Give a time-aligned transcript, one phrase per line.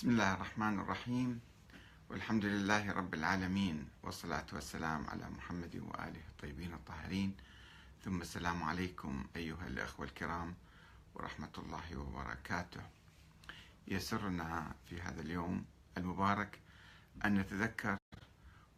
[0.00, 1.40] بسم الله الرحمن الرحيم.
[2.10, 7.36] والحمد لله رب العالمين والصلاة والسلام على محمد وآله الطيبين الطاهرين.
[8.04, 10.54] ثم السلام عليكم أيها الأخوة الكرام
[11.14, 12.80] ورحمة الله وبركاته.
[13.88, 15.64] يسرنا في هذا اليوم
[15.98, 16.58] المبارك
[17.24, 17.96] أن نتذكر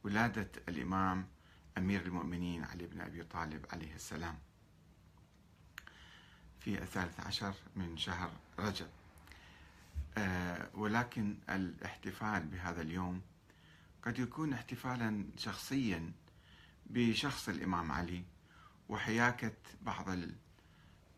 [0.05, 1.29] ولادة الإمام
[1.79, 4.39] أمير المؤمنين علي بن أبي طالب عليه السلام
[6.61, 8.89] في الثالث عشر من شهر رجب.
[10.75, 13.23] ولكن الاحتفال بهذا اليوم
[14.03, 16.13] قد يكون احتفالا شخصيا
[16.87, 18.25] بشخص الإمام علي
[18.89, 20.07] وحياكة بعض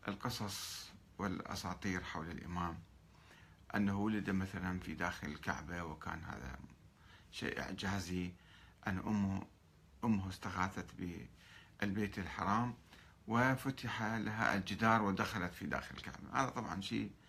[0.07, 2.79] القصص والأساطير حول الإمام.
[3.75, 6.59] أنه ولد مثلا في داخل الكعبة وكان هذا
[7.31, 8.33] شيء إعجازي.
[8.87, 9.47] أن أمه
[10.03, 10.85] أمه استغاثت
[11.81, 12.75] بالبيت الحرام
[13.27, 16.41] وفتح لها الجدار ودخلت في داخل الكعبة.
[16.41, 17.24] هذا طبعا شيء آه،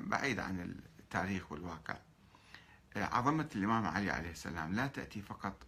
[0.00, 1.96] بعيد عن التاريخ والواقع.
[2.96, 5.66] آه، عظمة الإمام علي عليه السلام لا تأتي فقط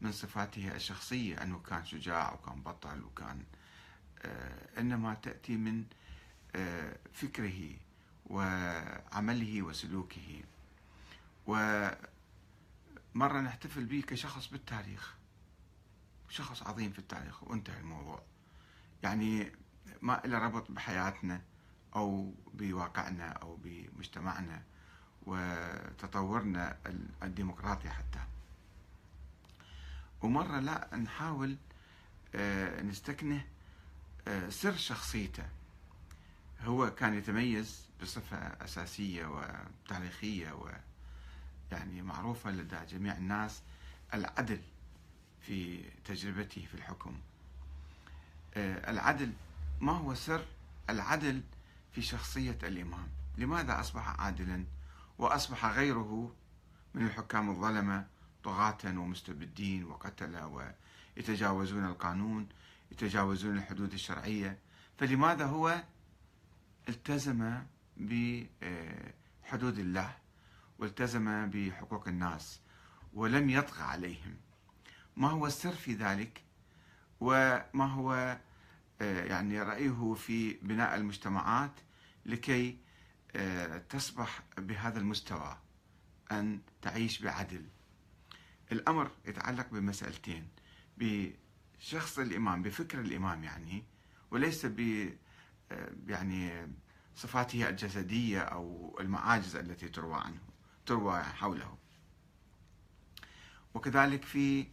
[0.00, 3.44] من صفاته الشخصية أنه كان شجاع وكان بطل وكان
[4.22, 5.84] آه، إنما تأتي من
[7.12, 7.76] فكره
[8.26, 10.42] وعمله وسلوكه.
[11.46, 11.96] ومرة
[13.16, 15.14] نحتفل به كشخص بالتاريخ
[16.28, 18.22] شخص عظيم في التاريخ وانتهى الموضوع.
[19.02, 19.52] يعني
[20.02, 21.42] ما له ربط بحياتنا.
[21.96, 24.62] أو بواقعنا أو بمجتمعنا
[25.26, 26.76] وتطورنا
[27.22, 28.20] الديمقراطي حتى.
[30.22, 31.56] ومرة لا نحاول
[32.34, 33.44] آه، نستكنه
[34.28, 35.44] آه، سر شخصيته.
[36.60, 40.52] هو كان يتميز بصفة أساسية وتاريخية
[41.72, 43.62] ويعني معروفة لدى جميع الناس
[44.14, 44.60] العدل
[45.40, 47.20] في تجربته في الحكم.
[48.54, 49.32] آه، العدل
[49.80, 50.44] ما هو سر
[50.90, 51.42] العدل
[51.94, 53.08] في شخصية الإمام.
[53.38, 54.64] لماذا أصبح عادلا؟
[55.18, 56.34] وأصبح غيره
[56.94, 58.06] من الحكام الظلمة
[58.44, 60.72] طغاة ومستبدين وقتلة
[61.16, 62.48] ويتجاوزون القانون
[62.92, 64.58] يتجاوزون الحدود الشرعية.
[64.98, 65.82] فلماذا هو
[66.88, 67.62] التزم
[67.96, 70.16] بحدود الله
[70.78, 72.60] والتزم بحقوق الناس
[73.14, 74.36] ولم يطغى عليهم؟
[75.16, 76.42] ما هو السر في ذلك؟
[77.20, 78.40] وما هو آه،
[79.00, 81.80] يعني رأيه في بناء المجتمعات
[82.26, 82.78] لكي
[83.36, 85.58] آه، تصبح بهذا المستوى
[86.32, 87.68] أن تعيش بعدل.
[88.72, 90.48] الأمر يتعلق بمسألتين
[90.98, 93.84] بشخص الإمام بفكر الإمام يعني
[94.30, 95.08] وليس ب
[95.72, 96.72] آه، يعني
[97.16, 100.40] صفاته الجسدية أو المعاجز التي تروى عنه
[100.86, 101.78] تروى حوله.
[103.74, 104.66] وكذلك في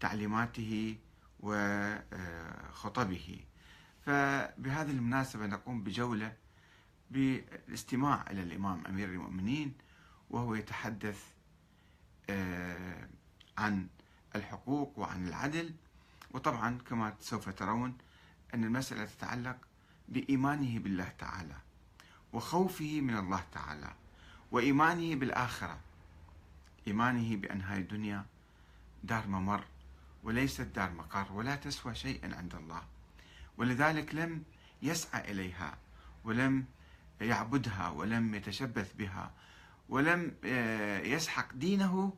[0.00, 0.98] تعليماته
[1.40, 2.08] وخطبه
[4.08, 6.36] فبهذه المناسبة نقوم بجولة
[7.10, 9.74] بالاستماع إلى الإمام أمير المؤمنين
[10.30, 11.24] وهو يتحدث
[12.30, 13.08] آه،
[13.58, 13.88] عن
[14.36, 15.74] الحقوق وعن العدل.
[16.30, 17.98] وطبعا كما سوف ترون
[18.54, 19.56] أن المسألة تتعلق
[20.08, 21.56] بإيمانه بالله تعالى
[22.32, 23.92] وخوفه من الله تعالى
[24.50, 25.80] وإيمانه بالآخرة.
[26.86, 28.26] إيمانه بأن هاي الدنيا
[29.04, 29.64] دار ممر
[30.22, 32.97] وليست دار مقر ولا تسوى شيئا عند الله.
[33.58, 34.42] ولذلك لم
[34.82, 35.78] يسعى إليها
[36.24, 36.64] ولم
[37.20, 39.32] يعبدها ولم يتشبث بها
[39.88, 42.12] ولم آه، يسحق دينه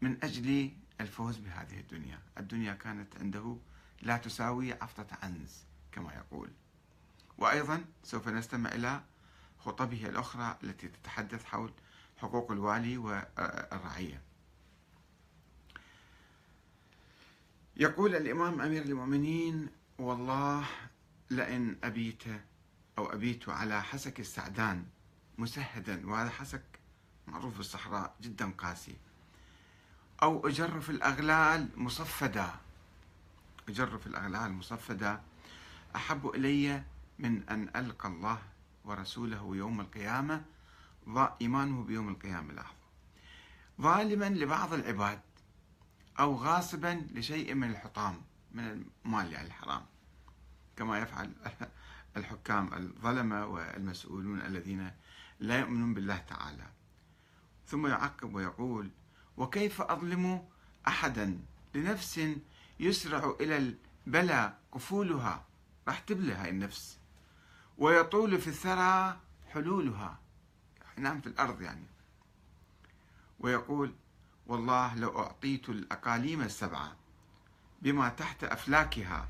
[0.00, 2.18] من أجل الفوز بهذه الدنيا.
[2.38, 3.56] الدنيا كانت عنده
[4.02, 6.48] لا تساوي عفطة عنز كما يقول.
[7.38, 9.02] وأيضا سوف نستمع إلى
[9.58, 11.72] خطبه الأخرى التي تتحدث حول
[12.16, 14.22] حقوق الوالي والرعية.
[17.76, 19.68] يقول الإمام أمير المؤمنين
[19.98, 20.64] والله
[21.30, 22.22] لئن أبيت
[22.98, 24.84] أو أبيت على حسك السعدان
[25.38, 26.62] مسهدا وهذا حسك
[27.26, 28.96] معروف بالصحراء جدا قاسي.
[30.22, 32.54] أو أجرف الأغلال مصفدة
[33.68, 35.20] أجرف الأغلال مصفدة
[35.96, 36.82] أحب إلي
[37.18, 38.38] من أن ألقى الله
[38.84, 40.44] ورسوله يوم القيامة
[41.40, 42.54] إيمانه بيوم القيامة.
[42.54, 42.84] لاحظوا.
[43.80, 45.20] ظالما لبعض العباد
[46.18, 48.22] أو غاصبا لشيء من الحطام.
[48.54, 49.82] من المال يعني الحرام.
[50.76, 51.32] كما يفعل
[52.16, 54.90] الحكام الظلمة والمسؤولون الذين
[55.40, 56.66] لا يؤمنون بالله تعالى.
[57.66, 58.90] ثم يعقب ويقول
[59.36, 60.48] وكيف أظلم
[60.88, 61.38] أحدا
[61.74, 62.20] لنفس
[62.80, 65.44] يسرع إلى البلى قفولها؟
[65.88, 66.98] راح تبلى هاي النفس.
[67.78, 69.20] ويطول في الثرى
[69.52, 70.18] حلولها.
[70.98, 71.86] ينام في الأرض يعني.
[73.40, 73.94] ويقول
[74.46, 76.96] والله لو أعطيت الأقاليم السبعة
[77.82, 79.28] بما تحت أفلاكها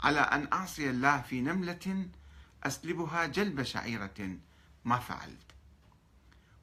[0.00, 2.08] على أن أعصي الله في نملة
[2.64, 4.36] أسلبها جلب شعيرة
[4.84, 5.46] ما فعلت.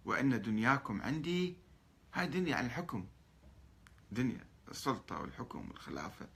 [0.06, 1.56] وأن دنياكم عندي
[2.14, 3.06] هاي دنيا عن الحكم.
[4.12, 6.28] دنيا السلطة والحكم والخلافة.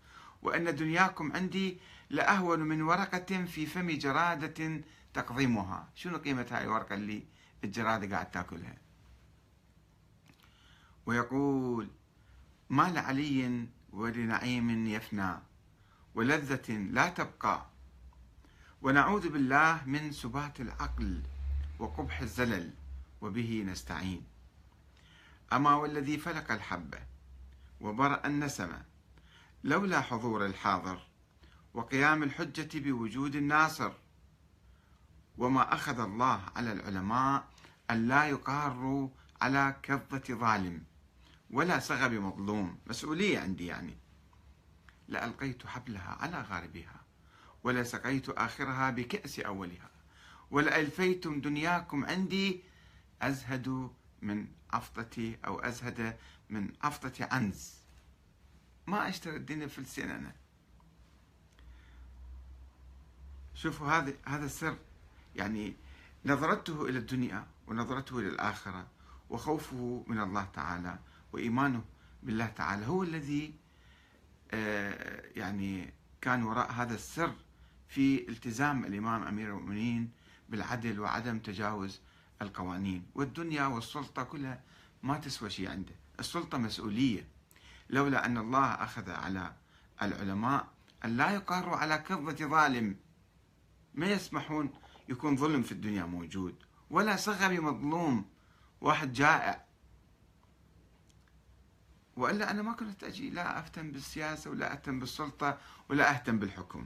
[0.42, 1.78] وأن دنياكم عندي
[2.10, 4.82] لأهون من ورقة في فم جرادة
[5.14, 5.90] تقضيمها.
[5.96, 7.24] شنو قيمة هاي الورقة اللي
[7.64, 8.78] الجرادة قاعد تاكلها؟
[11.06, 11.90] ويقول
[12.70, 13.68] ما لعلي
[13.98, 15.34] ولنعيم يفنى
[16.16, 17.66] ولذة لا تبقى.
[18.82, 21.24] ونعوذ بالله من سبات العقل
[21.80, 22.74] وقبح الزلل
[23.22, 24.24] وبه نستعين.
[25.54, 27.00] أما والذي فلق الحبة
[27.82, 28.82] وبرأ النسمة
[29.64, 31.08] لولا حضور الحاضر
[31.74, 33.92] وقيام الحجة بوجود الناصر.
[35.38, 37.48] وما أخذ الله على العلماء
[37.92, 39.10] أن لا يقاروا
[39.42, 40.84] على كظة ظالم.
[41.52, 42.80] ولا صغب مظلوم.
[42.88, 43.98] مسؤولية عندي يعني.
[45.08, 47.02] لألقيت حبلها على غاربها
[47.64, 49.90] ولسقيت آخرها بكأس أولها
[50.52, 52.64] ولألفيتم دنياكم عندي.
[53.22, 53.92] أزهد
[54.22, 56.18] من عفطتي أو أزهد
[56.50, 57.74] من عفطة عنز.
[58.88, 60.36] ما أشتري الدنيا فلسين أنا.
[63.56, 64.78] شوفوا هذا هذا السر.
[65.36, 65.76] يعني
[66.26, 68.88] نظرته إلى الدنيا ونظرته إلى الآخرة
[69.30, 71.00] وخوفه من الله تعالى
[71.34, 71.84] وإيمانه
[72.24, 72.86] بالله تعالى.
[72.86, 73.54] هو الذي
[74.52, 77.36] آه، يعني كان وراء هذا السر
[77.88, 80.12] في التزام الإمام أمير المؤمنين
[80.50, 82.02] بالعدل وعدم تجاوز
[82.42, 83.06] القوانين.
[83.16, 84.62] والدنيا والسلطة كلها
[85.04, 85.96] ما تسوى شيء عنده.
[86.20, 87.28] السلطة مسؤولية.
[87.90, 89.54] لولا أن الله أخذ على
[90.02, 90.68] العلماء
[91.06, 92.96] أن لا يقاروا على كظة ظالم.
[93.94, 94.70] ما يسمحون
[95.10, 96.56] يكون ظلم في الدنيا موجود.
[96.90, 98.26] ولا صغر مظلوم.
[98.82, 99.67] واحد جائع.
[102.18, 105.58] وإلا أنا ما كنت أجي لا أهتم بالسياسة ولا أهتم بالسلطة
[105.90, 106.76] ولا أهتم بالحكم.